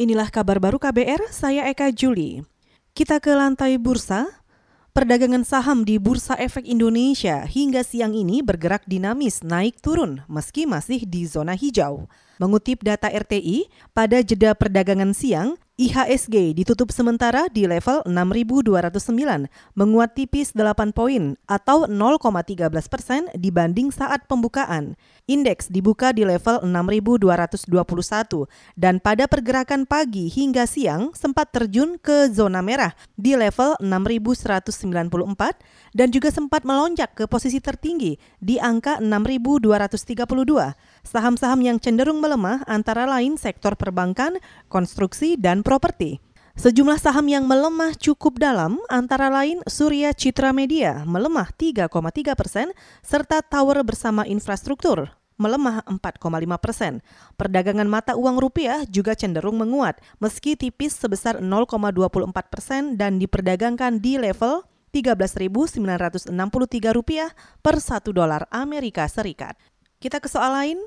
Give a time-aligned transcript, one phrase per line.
[0.00, 2.40] Inilah kabar baru KBR, saya Eka Juli.
[2.96, 4.24] Kita ke lantai bursa.
[4.96, 11.04] Perdagangan saham di Bursa Efek Indonesia hingga siang ini bergerak dinamis naik turun meski masih
[11.04, 12.08] di zona hijau.
[12.40, 20.52] Mengutip data RTI, pada jeda perdagangan siang, IHSG ditutup sementara di level 6.209, menguat tipis
[20.52, 25.00] 8 poin atau 0,13 persen dibanding saat pembukaan.
[25.24, 27.64] Indeks dibuka di level 6.221
[28.76, 34.76] dan pada pergerakan pagi hingga siang sempat terjun ke zona merah di level 6.194
[35.96, 39.64] dan juga sempat melonjak ke posisi tertinggi di angka 6.232.
[41.08, 44.36] Saham-saham yang cenderung melemah antara lain sektor perbankan,
[44.68, 46.18] konstruksi, dan properti.
[46.58, 52.74] Sejumlah saham yang melemah cukup dalam antara lain Surya Citra Media melemah 3,3 persen
[53.06, 56.20] serta Tower bersama infrastruktur melemah 4,5
[56.60, 56.92] persen.
[57.40, 64.20] Perdagangan mata uang rupiah juga cenderung menguat meski tipis sebesar 0,24 persen dan diperdagangkan di
[64.20, 66.28] level 13.963
[66.92, 67.32] rupiah
[67.64, 69.56] per 1 dolar Amerika Serikat.
[69.96, 70.78] Kita ke soal lain.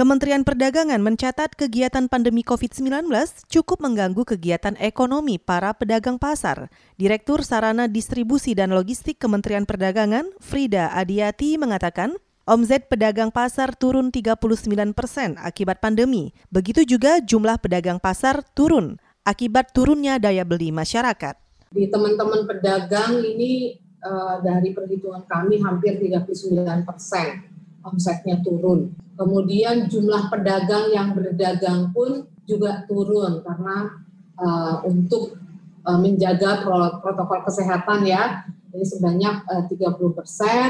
[0.00, 3.12] Kementerian Perdagangan mencatat kegiatan pandemi COVID-19
[3.52, 6.72] cukup mengganggu kegiatan ekonomi para pedagang pasar.
[6.96, 12.16] Direktur Sarana Distribusi dan Logistik Kementerian Perdagangan, Frida Adiati, mengatakan
[12.48, 16.32] omzet pedagang pasar turun 39 persen akibat pandemi.
[16.48, 18.96] Begitu juga jumlah pedagang pasar turun
[19.28, 21.36] akibat turunnya daya beli masyarakat.
[21.76, 28.92] Di teman-teman pedagang ini uh, dari perhitungan kami hampir 39 persen omsetnya turun.
[29.16, 34.00] Kemudian jumlah pedagang yang berdagang pun juga turun karena
[34.40, 35.36] uh, untuk
[35.84, 36.64] uh, menjaga
[37.00, 40.68] protokol kesehatan ya ini sebanyak uh, 30 persen.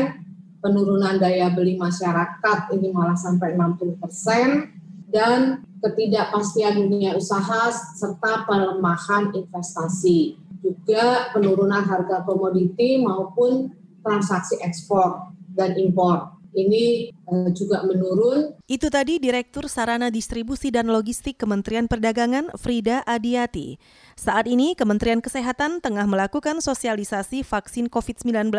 [0.60, 4.68] Penurunan daya beli masyarakat ini malah sampai 60 persen
[5.08, 13.72] dan ketidakpastian dunia usaha serta pelemahan investasi juga penurunan harga komoditi maupun
[14.04, 18.54] transaksi ekspor dan impor ini uh, juga menurun.
[18.66, 23.78] Itu tadi Direktur Sarana Distribusi dan Logistik Kementerian Perdagangan Frida Adiati.
[24.18, 28.50] Saat ini Kementerian Kesehatan tengah melakukan sosialisasi vaksin COVID-19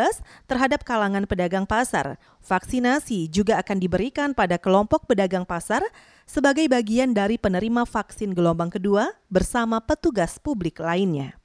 [0.48, 2.16] terhadap kalangan pedagang pasar.
[2.42, 5.84] Vaksinasi juga akan diberikan pada kelompok pedagang pasar
[6.24, 11.41] sebagai bagian dari penerima vaksin gelombang kedua bersama petugas publik lainnya.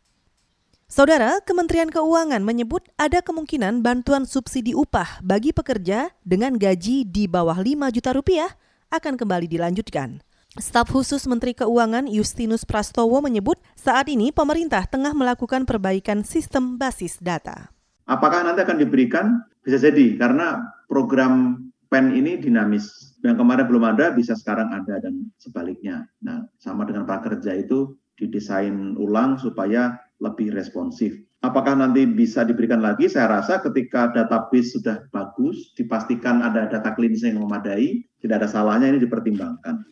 [0.88, 7.60] Saudara, Kementerian Keuangan menyebut ada kemungkinan bantuan subsidi upah bagi pekerja dengan gaji di bawah
[7.60, 8.48] 5 juta rupiah
[8.88, 10.24] akan kembali dilanjutkan.
[10.56, 17.20] Staf khusus Menteri Keuangan Justinus Prastowo menyebut saat ini pemerintah tengah melakukan perbaikan sistem basis
[17.20, 17.68] data.
[18.08, 19.44] Apakah nanti akan diberikan?
[19.68, 23.12] Bisa jadi karena program PEN ini dinamis.
[23.28, 26.08] Yang kemarin belum ada bisa sekarang ada dan sebaliknya.
[26.24, 31.18] Nah, sama dengan prakerja itu didesain ulang supaya lebih responsif.
[31.46, 33.06] Apakah nanti bisa diberikan lagi?
[33.06, 38.90] Saya rasa ketika database sudah bagus, dipastikan ada data klinis yang memadai, tidak ada salahnya
[38.90, 39.86] ini dipertimbangkan.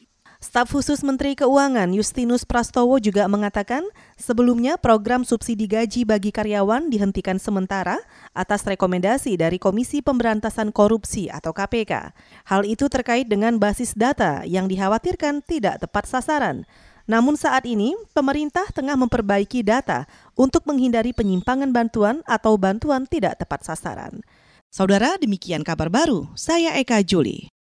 [0.46, 3.82] Staf khusus Menteri Keuangan Justinus Prastowo juga mengatakan
[4.14, 7.98] sebelumnya program subsidi gaji bagi karyawan dihentikan sementara
[8.36, 12.14] atas rekomendasi dari Komisi Pemberantasan Korupsi atau KPK.
[12.46, 16.68] Hal itu terkait dengan basis data yang dikhawatirkan tidak tepat sasaran.
[17.06, 23.62] Namun saat ini, pemerintah tengah memperbaiki data untuk menghindari penyimpangan bantuan atau bantuan tidak tepat
[23.62, 24.26] sasaran.
[24.74, 26.28] Saudara, demikian kabar baru.
[26.34, 27.55] Saya Eka Juli.